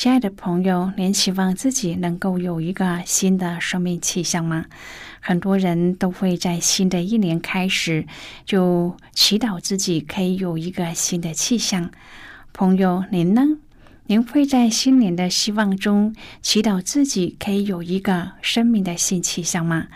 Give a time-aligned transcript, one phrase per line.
[0.00, 4.66] 亲爱的朋友，您希望自己能够有一个新的生命气象吗？
[5.18, 8.06] 很多人都会在新的一年开始
[8.44, 11.90] 就祈祷自己可以有一个新的气象。
[12.52, 13.42] 朋友，您呢？
[14.06, 19.88] 您会在新年的希望中祈祷自己可以有一个生命的新气象吗？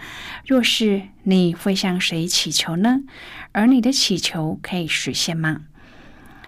[0.44, 3.02] 若是，你会向谁祈求呢？
[3.52, 5.60] 而你的祈求可以实现吗？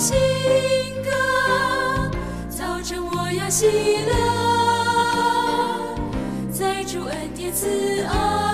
[0.00, 0.16] 新
[1.04, 1.10] 歌，
[2.48, 3.66] 早晨我要喜
[4.06, 4.14] 乐，
[6.50, 7.66] 在主恩典慈
[8.04, 8.49] 爱。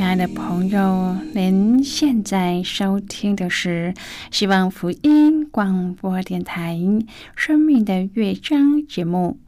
[0.00, 3.92] 亲爱的朋友，您现在收听的是
[4.30, 6.74] 希望福音广播电台
[7.36, 9.38] 《生命的乐章》节目。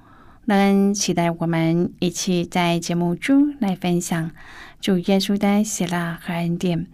[0.45, 4.31] 能期待我们一起在节目中来分享
[4.79, 6.87] 主耶稣的喜乐和恩典。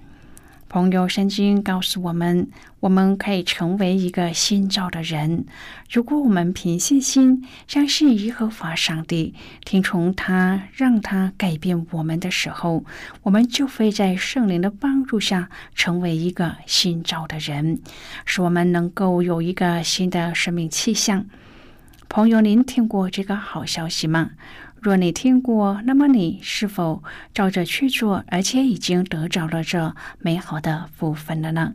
[0.68, 2.48] 朋友，圣经告诉我们，
[2.80, 5.46] 我们可以成为一个新造的人。
[5.90, 9.34] 如果我们凭信心相信耶和华上帝，
[9.64, 12.84] 听从他，让他改变我们的时候，
[13.22, 17.80] 我们就会在圣灵的帮助下成为一个新造的人，
[18.24, 21.26] 使我们能够有一个新的生命气象。
[22.08, 24.30] 朋友，您听过这个好消息吗？
[24.80, 27.02] 若你听过，那么你是否
[27.34, 31.74] 照着去做，而且已经得着了这美好的福分了呢？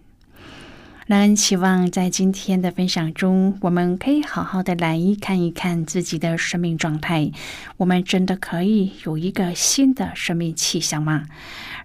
[1.11, 7.29] 那希望在今天的分享中，我们可以好好的来看一看自己的生命状态。
[7.75, 11.25] 我们真的可以有一个新的生命气象吗？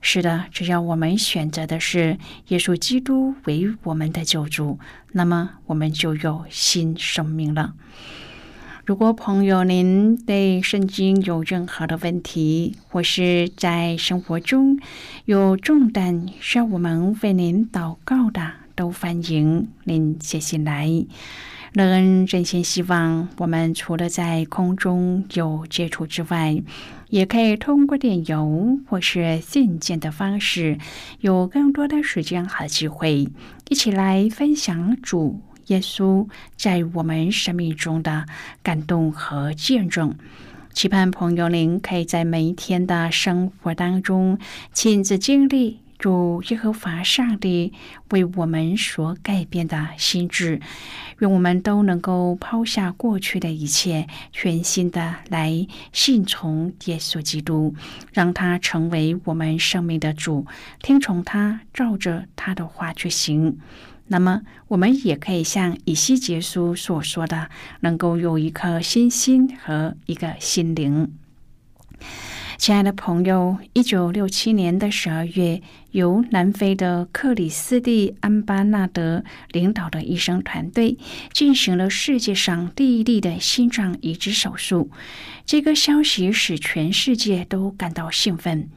[0.01, 4.79] 是的，只要我们选择的是耶稣基督为我们的救主，
[5.11, 7.75] 那么我们就有新生命了。
[8.85, 14.79] 如果朋友您对圣经有任何的问题，或是在生活中
[15.25, 20.87] 有重担需要我们为您祷告的，都欢迎您写信来。
[21.73, 26.63] 乐恩真心希望，我们除了在空中有接触之外，
[27.09, 30.79] 也可以通过电邮或是信件的方式，
[31.21, 33.29] 有更多的时间和机会，
[33.69, 36.27] 一起来分享主耶稣
[36.57, 38.27] 在我们生命中的
[38.63, 40.15] 感动和见证。
[40.73, 44.39] 期盼朋友您可以在每一天的生活当中
[44.73, 45.81] 亲自经历。
[45.99, 47.73] 主耶和华上帝
[48.11, 50.61] 为我们所改变的心智，
[51.21, 57.75] 愿我们都能够抛下过去的一切，全新的来信从耶稣基督，
[58.13, 60.47] 让他成为我们生命的主，
[60.83, 63.59] 听从他，照着他的话去行。
[64.09, 67.51] 那么，我们也可以像以西结书所说的，
[67.81, 71.13] 能够有一颗新心和一个心灵。
[72.67, 79.23] 亲爱的朋友，一九六七年的十二月，由南非的克里斯蒂安巴纳德
[79.53, 80.99] 领导的医生团队
[81.33, 84.91] 进行了世界上第一例的心脏移植手术。
[85.45, 88.69] 这个消息使全世界都感到兴奋。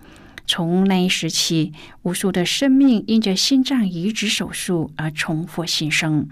[0.46, 6.30] 从那一时起，无数的生命因着心脏移植手术而重获新生。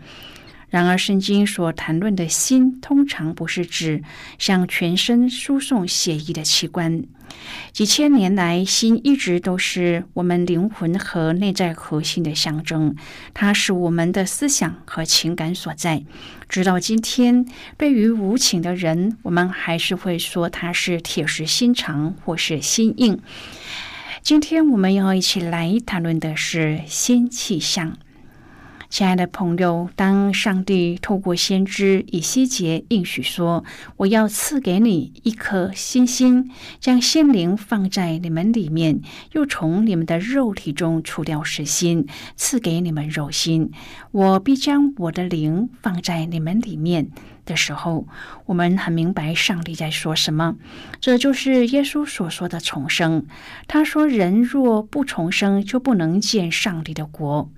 [0.70, 4.04] 然而，圣经所谈论的心，通常不是指
[4.38, 7.04] 向全身输送血液的器官。
[7.72, 12.96] 几千年来，心一直都是我们灵魂和内在核心的象征，
[13.34, 16.04] 它是我们的思想和情感所在。
[16.50, 17.46] 直到今天，
[17.78, 23.20] 对于无情的人，我们还是会说他是铁石心肠或是心硬。
[24.22, 27.98] 今天，我们要一起来谈论的是新气象。
[28.90, 33.66] 亲爱的朋友，当上帝透过先知以西结应许说
[33.98, 36.50] ：“我要赐给你一颗新心，
[36.80, 39.02] 将心灵放在你们里面，
[39.34, 42.08] 又从你们的肉体中除掉石心，
[42.38, 43.72] 赐给你们肉心。
[44.12, 47.10] 我必将我的灵放在你们里面。”
[47.46, 48.08] 的时候，
[48.46, 50.56] 我们很明白上帝在说什么。
[51.00, 53.26] 这就是耶稣所说的重生。
[53.68, 57.50] 他说：“人若不重生，就不能见上帝的国。”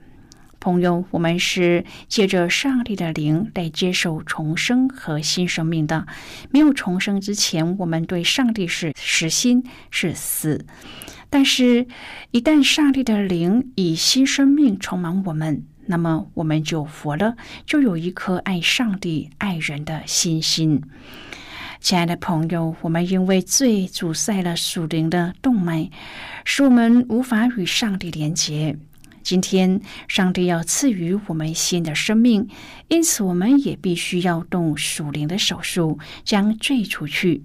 [0.59, 6.05] 朋友，我们是借着上帝的灵来接受重生和新生命的。
[6.51, 10.65] 没有重生之前，我们对上帝是实心是死；
[11.29, 11.87] 但是，
[12.31, 17.35] 一旦上帝的灵以新生命充满我们，那么我们就活了，
[17.65, 20.81] 就有一颗爱上帝、爱人的心心。
[21.79, 25.89] 亲爱的朋友，我们因为罪阻塞了属灵的动脉，
[26.43, 28.77] 使我们无法与上帝连结。
[29.29, 32.47] 今天，上帝要赐予我们新的生命，
[32.87, 37.43] 因此我们也必须要动属灵的手术，将罪除去。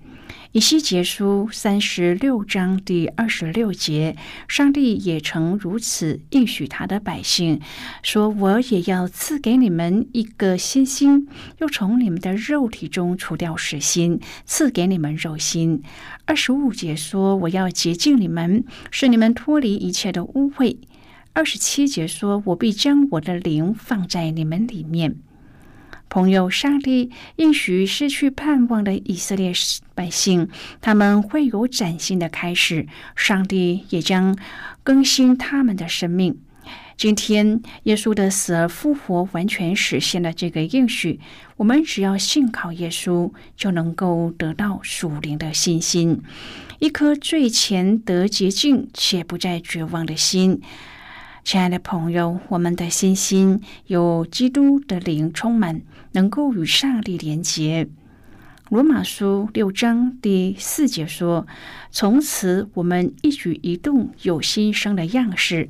[0.52, 4.16] 以西结书三十六章第二十六节，
[4.48, 7.60] 上帝也曾如此应许他的百姓，
[8.02, 15.82] 说：“我也要赐给你们一个新心，又从你们的肉体中除掉死心，赐给你们肉心。”
[16.24, 20.78] 二十五节说：“我要洁净你们，使你们脱离一切的污秽。”
[21.34, 25.16] 二十七节说：“我必将我的灵放在你们里面。”
[26.08, 29.52] 朋友，上帝应许失去盼望的以色列
[29.96, 30.48] 百姓，
[30.80, 32.86] 他们会有崭新的开始。
[33.16, 34.38] 上帝也将
[34.84, 36.38] 更新他们的生命。
[36.96, 41.18] 今天，耶稣的死而复活完全实现了这个应许。
[41.56, 46.22] 我们只要信靠耶稣，就能够得到属灵的信心，
[46.78, 50.62] 一颗最前得洁净且不再绝望的心。
[51.44, 55.82] 亲爱的朋友，我们的信心有基督的灵充满，
[56.12, 57.86] 能够与上帝连结。
[58.70, 61.46] 罗马书六章第四节说
[61.92, 65.68] ：“从此，我们一举一动有新生的样式。”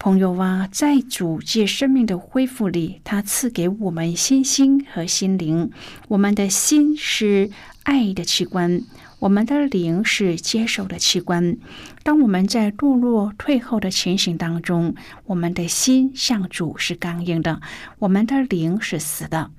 [0.00, 5.70] 朋友啊，在主界生命的恢复里，他赐给我们心心和心灵。
[6.08, 7.50] 我们的心是
[7.84, 8.82] 爱的器官，
[9.26, 11.56] 我们的灵是接受的器官。
[12.04, 17.60] 当我们在堕落退后的情形当中，我们的心向主是刚硬的，
[17.98, 19.50] 我们的灵是死的。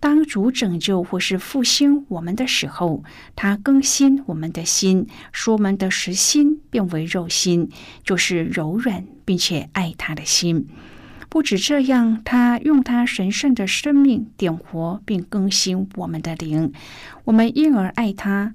[0.00, 3.04] 当主拯救或是复兴我们的时候，
[3.36, 7.70] 他更新我们的心，使我们的实心变为肉心，
[8.02, 10.66] 就是柔软并且爱他的心。
[11.28, 16.72] 不止这样，他用他神圣的生命点活并更新我们的灵，
[17.22, 18.54] 我们因而爱他，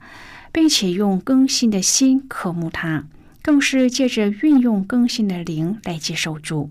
[0.51, 3.05] 并且用更新的心渴慕他，
[3.41, 6.69] 更是借着运用更新的灵来接受主。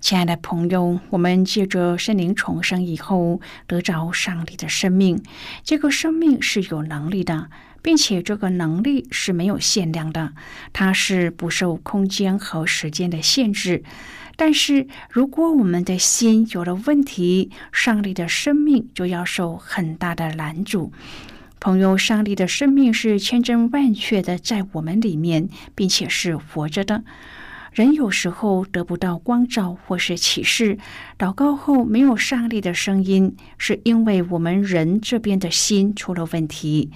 [0.00, 5.22] 亲爱的朋友，我们借着圣灵重生以后，得着上帝的生命。
[5.62, 7.50] 这个生命是有能力的，
[7.82, 10.32] 并且这个能力是没有限量的，
[10.72, 13.82] 它是不受空间和时间的限制。
[14.36, 20.94] 但是，如果我们的心有了问题，上帝的生命就要受很大的拦阻。
[21.60, 27.04] 朋友，上帝的生命是千真万确的在我们里面，并且是活着的。
[27.72, 30.78] 人有时候得不到光照或是启示，
[31.18, 36.90] 祷告后没有上帝的声音，是因为我们人这边的心出了问题。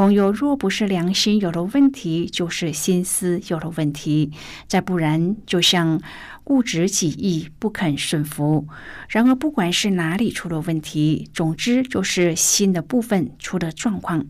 [0.00, 4.32] 朋友，若不是良心有了问题，就是心思有了问题，
[4.66, 6.00] 再不然就像
[6.42, 8.66] 固执己意，不肯顺服。
[9.10, 14.24] 然而，不管是哪里出了问题，总之就是心的部分出了状况。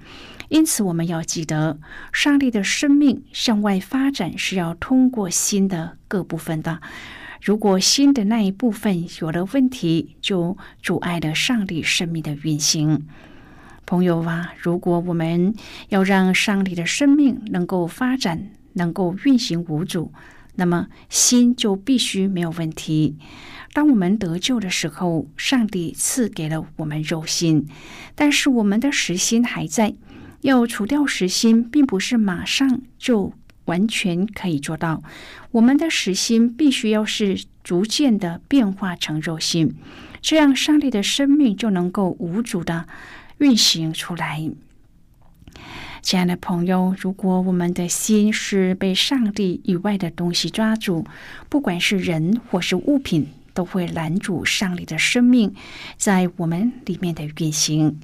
[0.48, 1.78] 因此，我们要记得，
[2.12, 6.80] 上帝的生命向外发展是要通过心的各部分的。
[7.40, 13.06] 如果心的那一部分有了问题，就阻碍了上帝生命的运行。
[13.90, 15.52] 朋友啊，如果我们
[15.88, 20.12] 要让上帝的生命能够发展、能够运行无阻，
[20.54, 23.18] 那么心就必须没有问题。
[23.72, 27.66] 当我们得救的时候，上帝赐给了我们肉心，
[28.14, 29.96] 但是我们的实心还在。
[30.42, 33.32] 要除掉实心，并不是马上就
[33.64, 35.02] 完全可以做到。
[35.50, 39.74] 我们的实心必须要是逐渐的变化成肉心，
[40.20, 42.86] 这样上帝的生命就能够无阻的
[43.40, 44.50] 运行出来。
[46.02, 51.06] 亲爱的朋友，如果我们的心是被上帝以外的东西抓住，
[51.48, 55.54] 不管是人或是物品，都会拦阻上帝的生命
[55.96, 57.98] 在我们里面的运行。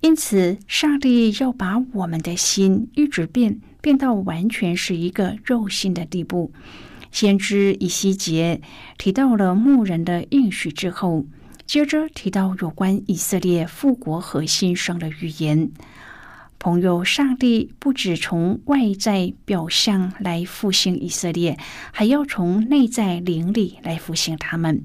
[0.00, 6.52] 因此，上帝要把我们的心一直变变到完全是一个肉心的地步。
[7.10, 8.60] 先知以西结
[8.96, 11.24] 提到了牧人的应许之后，
[11.68, 15.70] 接着提到有关以色列复国和新生的预言。
[16.58, 21.58] 朋友，上帝不只从外在表象来复兴以色列，
[21.92, 24.82] 还要从内在灵里来复兴他们。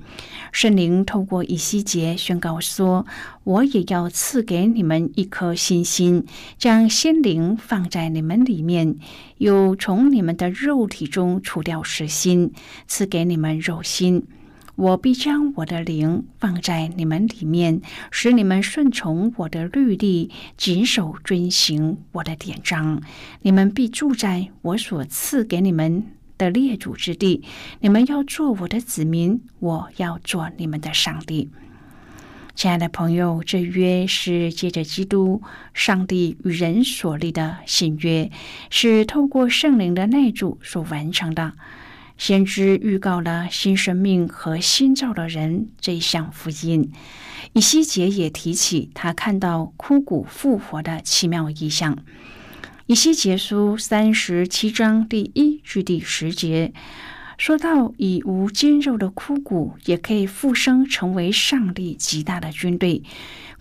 [0.52, 3.08] 圣灵透过以西结宣告说
[3.46, 6.25] ：“我也要赐给你们一颗新心，
[6.58, 8.98] 将心灵放在你们里面，
[9.38, 12.52] 又从你们的肉体中除掉实心，
[12.88, 14.28] 赐给你们肉心。”
[14.75, 23.01] 我必将我的灵放在你们里面，使你们顺从我的律例，谨守遵行我的典章。
[23.44, 26.03] 你们必住在我所赐给你们
[26.39, 27.44] 的列祖之地。
[27.82, 31.51] 你们要做我的子民，我要做你们的上帝。
[32.56, 35.42] 亲爱的朋友，这约是借着基督
[35.74, 38.32] 上帝与人所立的新约，
[38.72, 41.53] 是透过圣灵的内住所完成的。
[42.17, 46.91] 先知预告了新生命和新造的人这一项福音。
[47.53, 51.98] 以西结也提起他看到枯骨复活的奇妙异象。
[52.86, 56.74] 以西结书三十七章第一至第十节
[57.38, 63.03] 说到，以无坚肉的枯骨也可以复生，成为上帝极大的军队。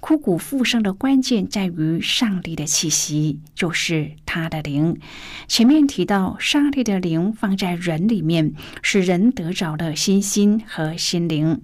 [0.03, 4.99] 枯骨复生的关键在于上帝的气息，就是他的灵。
[5.47, 11.63] 前面提到，上帝的灵放在人里面，使人得着了心心和心灵。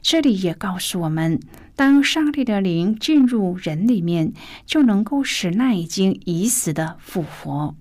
[0.00, 1.40] 这里也告诉我们，
[1.76, 4.32] 当上帝的灵进入人里面，
[4.64, 7.76] 就能够使那已经已死的复活。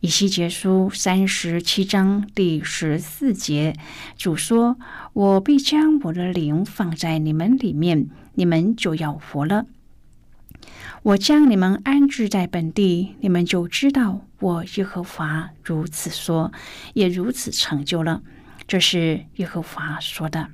[0.00, 3.76] 以西结书三十七章第十四节，
[4.16, 4.78] 主说
[5.12, 9.66] ：“我必将我的灵放在你们里面，你们就要活了。
[11.02, 16.50] 我将你们安置在本地，你们就知道我耶和华如此说，
[16.94, 18.22] 也如此成就了。”
[18.66, 20.48] 这是耶和华说的。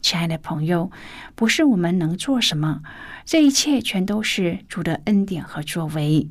[0.00, 0.90] 亲爱的朋友，
[1.34, 2.80] 不是我们能做什么，
[3.26, 6.30] 这一切全都是主的恩典和作为。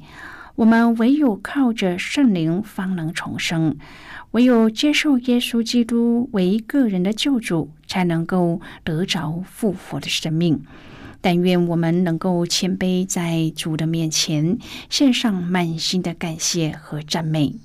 [0.56, 3.74] 我们唯有靠着圣灵，方能重生；
[4.32, 10.64] 唯有接受耶稣基督为个人的救主，才能够得着复活的生命。
[11.20, 14.58] 但愿我们能够谦卑在主的面前，
[14.90, 17.56] 献上满心的感谢和赞美。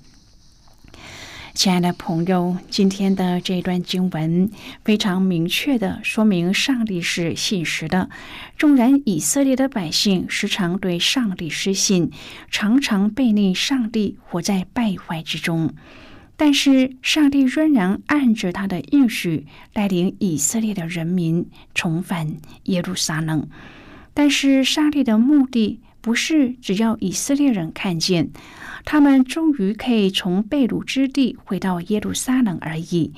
[1.60, 4.50] 亲爱的朋友，今天的这段经文
[4.82, 8.08] 非常明确的说明，上帝是信实的。
[8.56, 12.12] 纵然以色列的百姓时常对上帝失信，
[12.50, 15.74] 常常背逆上帝，活在败坏之中，
[16.38, 23.46] 但是上帝仍然按着他的应许，带领以色列的人民重返耶路撒冷。
[24.14, 28.30] 但是上帝的目的不是只要以色列人看见。
[28.92, 33.12] 他们终于可以从被掳之地回到耶路撒冷而已。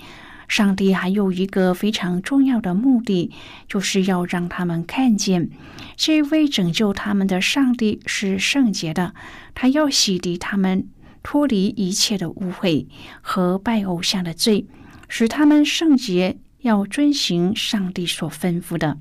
[0.46, 3.30] 上帝还有一个非常重要的目的，
[3.66, 5.48] 就是要让他们看见
[5.96, 9.14] 这位拯救他们的上帝是圣洁的。
[9.54, 10.86] 他要洗涤他们，
[11.22, 12.84] 脱离一切的污秽
[13.22, 14.66] 和拜偶像的罪，
[15.08, 18.98] 使他们圣洁，要遵行上帝所吩咐的。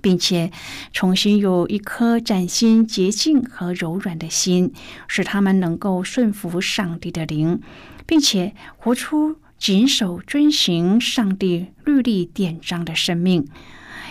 [0.00, 0.50] 并且
[0.92, 4.72] 重新有一颗崭新、洁净和柔软的心，
[5.06, 7.60] 使他们能够顺服上帝的灵，
[8.06, 13.46] 并且活出谨守、遵行上帝律例典章的生命。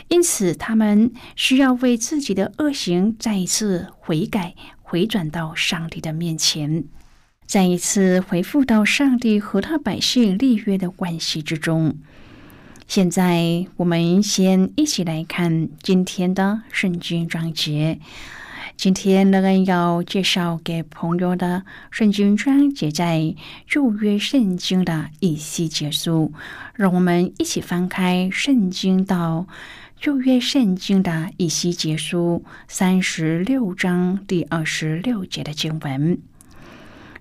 [0.07, 6.85] 因此，他们需要为自己的恶行再一次悔改，回转到上帝的面前，
[7.45, 11.97] 再一次回复到上帝和他百姓立约的关系之中。
[12.89, 17.99] 现在我们先一起来看今天的圣经章节。
[18.77, 23.35] 今天乐恩要介绍给朋友的圣经章节在
[23.67, 26.33] 旧约圣经的以西结书。
[26.73, 29.45] 让我们一起翻开圣经到
[29.95, 36.28] 旧约圣经的以西结书三十六章第二十六节的经文。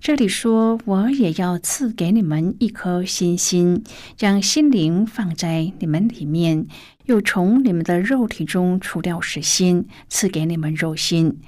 [0.00, 3.82] 这里说：“我也要赐给你们一颗新心，
[4.16, 6.66] 将心灵放在你们里面，
[7.06, 11.38] 又从你们的肉体中除掉死心，赐给你们肉心。”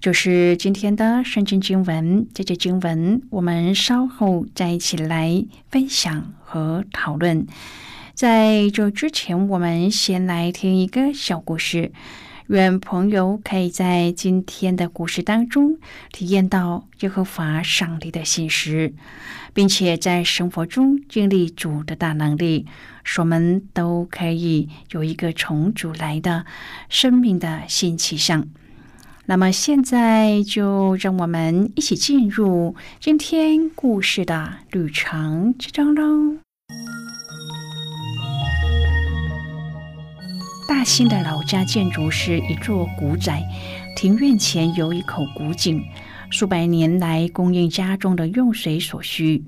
[0.00, 2.26] 就是今天的圣经经文。
[2.34, 7.46] 这节经文我们稍后再一起来分享和讨论。
[8.14, 11.92] 在这之前，我们先来听一个小故事。
[12.48, 15.78] 愿朋友可以在今天的故事当中
[16.12, 18.94] 体验到耶和华上帝的信实，
[19.52, 22.66] 并且在生活中经历主的大能力，
[23.18, 26.46] 我们都可以有一个从主来的
[26.88, 28.46] 生命的新气象。
[29.28, 36.45] 那么，现在就让我们一起进入今天故事的旅程之中喽。
[40.86, 43.42] 兴的老家建筑是一座古宅，
[43.96, 45.84] 庭院前有一口古井，
[46.30, 49.42] 数百年来供应家中的用水所需。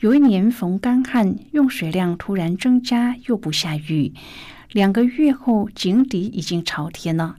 [0.00, 4.14] 有一年逢干旱，用水量突然增加，又不下雨。
[4.72, 7.36] 两个月后，井底已经朝天了。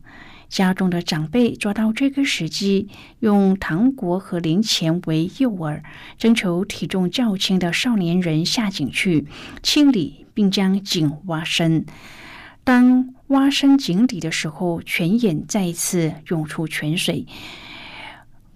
[0.47, 2.87] 家中的长辈抓到这个时机，
[3.19, 5.81] 用糖果和零钱为诱饵，
[6.19, 9.25] 征求体重较轻的少年人下井去
[9.63, 11.85] 清理，并将井挖深。
[12.69, 17.25] 当挖深井底的时候，泉眼再一次涌出泉水。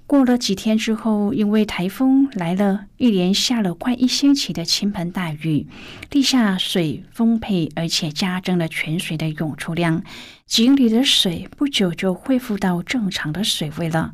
[0.06, 5.66] 过了几天之后，因为台风来了，一连下了快一星期的倾盆大雨，
[6.12, 10.04] 地下水丰沛，而且加增了泉水的涌出量。
[10.46, 14.14] 井里的水不久就恢复到正常的水位了。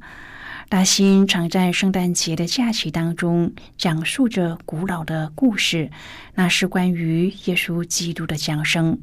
[0.70, 5.90] 大兴常在圣诞节的假期当中讲述着古老的故事，
[6.36, 9.00] 那是关于耶稣基督的降生。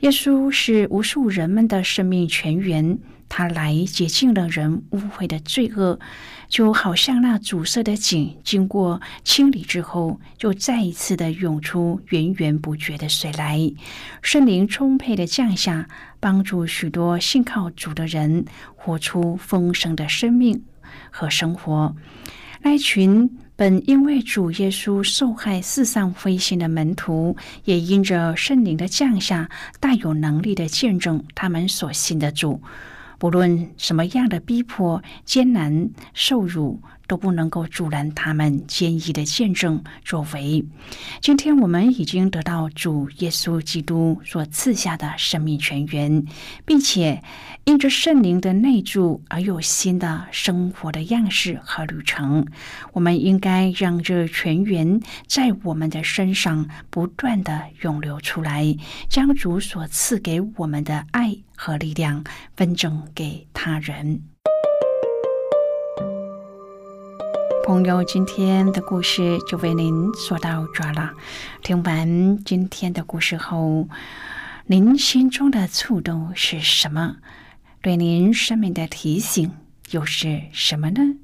[0.00, 6.00] 耶稣是无数人们的生命泉源，他来洁净了人污秽的罪恶，
[6.48, 13.60] 就好像那阻塞的井，经过清理之后，就再一次的涌出源源不绝的水来。
[14.22, 15.86] 圣灵充沛的降下，
[16.18, 20.64] 帮助许多信靠主的人活出丰盛的生命
[21.10, 21.94] 和生活。
[22.62, 23.38] 那群。
[23.56, 32.60] 本因为主耶稣受害四散灰心的门徒，也因着圣灵的降下，大有能力的见证他们所信的主。
[33.16, 40.64] 不论什么样的逼迫、艰难、受辱，都不能够阻拦他们坚毅的见证作为。
[41.20, 46.24] 今天我们已经得到主耶稣基督所赐下的生命泉源，
[46.64, 47.22] 并且
[47.64, 52.46] 因着圣灵的内住而有新的生活的样式和旅程。
[52.92, 58.76] 我们应该让这泉源在我们的身上不断的涌流出来，
[59.08, 62.24] 将主所赐给我们的爱和力量
[62.56, 64.33] 分赠给他人。
[67.66, 71.14] 朋友，今天的故事就为您说到这了。
[71.62, 73.88] 听完今天的故事后，
[74.66, 77.16] 您心中的触动是什么？
[77.80, 79.50] 对您生命的提醒
[79.92, 81.16] 又是什么呢？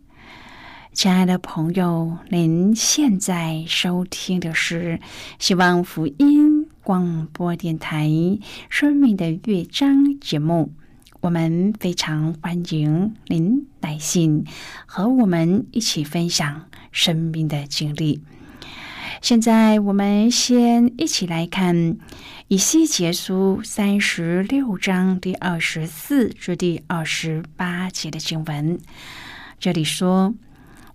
[0.95, 4.99] 亲爱的朋友，您现在收听的是
[5.39, 8.07] 希望福音广播电台
[8.71, 10.73] 《生命的乐章》节目。
[11.21, 14.47] 我们非常欢迎您来信
[14.87, 18.23] 和我们一起分享生命的经历。
[19.21, 21.99] 现在，我们先一起来看
[22.49, 28.79] 以西结书三十六章第二十四至第二十八节的经文。
[29.59, 30.35] 这里说。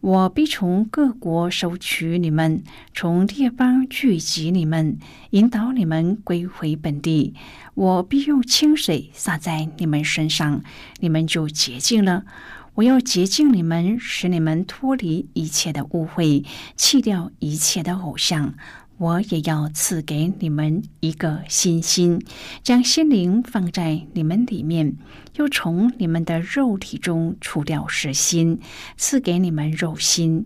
[0.05, 2.63] 我必从各国收取你们，
[2.93, 4.99] 从列邦聚集你们，
[5.31, 7.33] 引导你们归回本地。
[7.73, 10.61] 我必用清水洒在你们身上，
[10.99, 12.23] 你们就洁净了。
[12.75, 18.53] 我要洁净你们，使你们脱离一切的污秽，弃掉一切的偶像。
[18.97, 22.21] 我也要赐给你们一个新心，
[22.63, 24.95] 将心灵放在你们里面，
[25.35, 28.59] 又从你们的肉体中除掉实心，
[28.95, 30.45] 赐给你们肉心。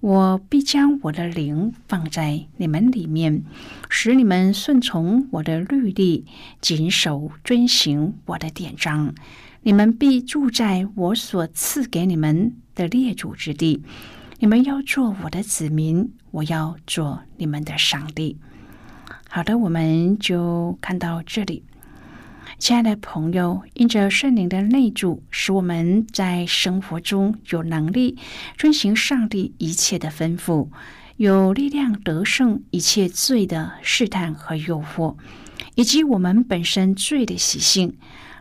[0.00, 3.42] 我必将我的灵放在你们里面，
[3.88, 6.26] 使你们顺从我的律例，
[6.60, 9.14] 谨守遵行我的典章。
[9.62, 13.82] 你们必住在我所赐给你们的列祖之地。
[14.38, 18.36] 你们要做我的子民，我要做你们的上帝。
[19.30, 21.64] 好的，我们就看到这里。
[22.58, 28.18] 亲爱的朋友，因着圣灵的内住，使我们在生活中有能力
[28.58, 30.68] 遵行上帝一切的吩咐，
[31.16, 35.16] 有力量得胜一切罪的试探和诱惑，
[35.76, 37.96] 以及我们本身罪的习性。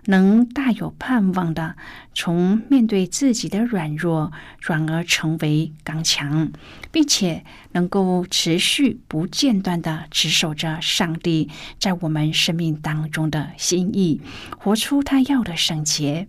[0.06, 1.76] 能大有盼望的，
[2.14, 6.52] 从面对自己的软弱，转而成为刚强，
[6.92, 14.22] 并且能够持续不间断的持守着上帝在我们生命当中的心意，
[14.58, 16.28] 活出他要的圣洁。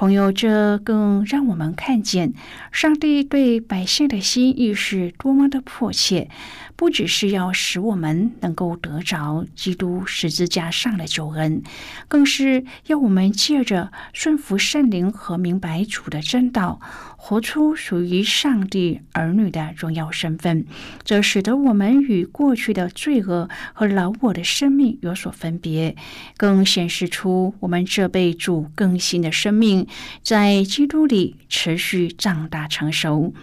[0.00, 2.32] 朋友，这更让我们看见
[2.72, 6.30] 上帝对百姓的心意是多么的迫切。
[6.74, 11.62] 不只是要使我们能够得着基督十字架上的救恩，
[12.08, 16.80] 更是要我们借着顺服圣灵和明白主的真道，
[17.18, 20.64] 活出属于上帝儿女的荣耀身份。
[21.04, 25.94] 这使得我们与过去的罪恶和老我的生命有所分别，
[26.38, 29.86] 更显示出我们这被主更新的生命
[30.22, 33.34] 在基督里持续长大成熟。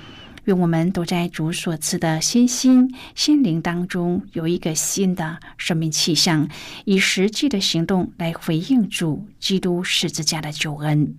[0.46, 6.48] 愿我们都在主所赐的新心、心灵当中有一个新的生命气象，
[6.86, 11.16] 以实际的行动来回应主基督十字架的救恩。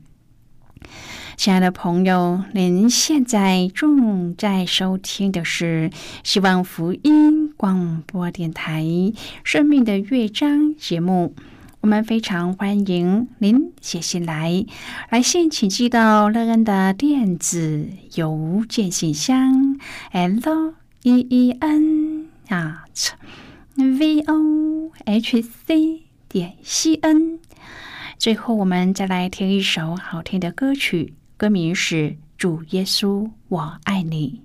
[1.37, 5.91] 亲爱的朋友，您现在正在收听的是
[6.25, 8.83] 希望福音广播电台
[9.45, 11.35] 《生命的乐章》节目。
[11.81, 14.67] 我们非常欢迎您写信来，
[15.11, 19.79] 来信请寄到乐恩的电子邮件信箱
[20.11, 23.11] ，l e e n at
[23.77, 27.39] v o h c 点 c n。
[28.19, 34.43] 最后，我们再来听一首好听的歌曲，歌名是《主耶稣，我爱你》。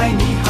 [0.00, 0.49] 爱你。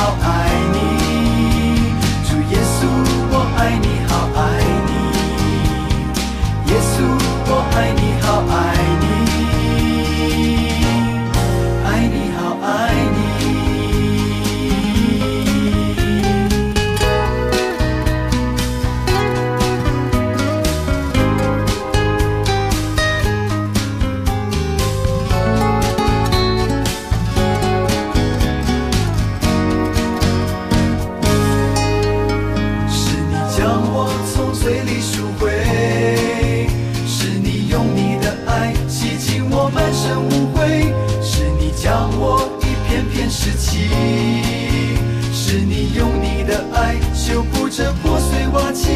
[48.51, 48.89] 挂起，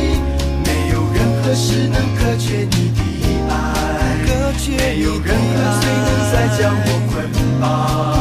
[0.64, 3.00] 没有任何事能隔绝你的
[3.48, 3.54] 爱，
[4.76, 7.12] 没有任何罪能再将我捆
[7.60, 8.13] 绑。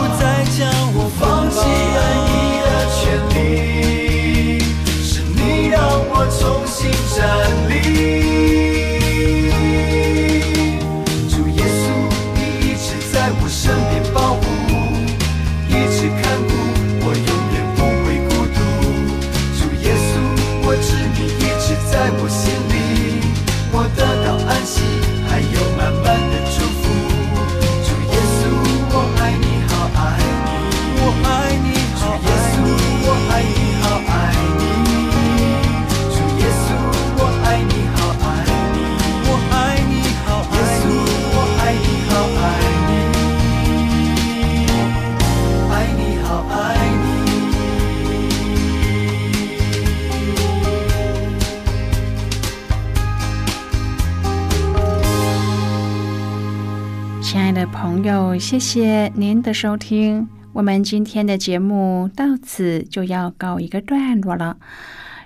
[58.04, 60.28] 有，谢谢您的收听。
[60.52, 64.58] 我们今天的节目到此就要告一个段落了。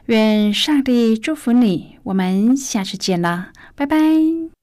[0.06, 4.57] 愿上帝祝福你，我们下次见了，拜拜。